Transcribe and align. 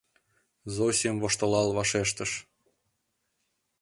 —Зосим 0.73 1.15
воштылал 1.21 1.67
вашештыш. 1.77 2.31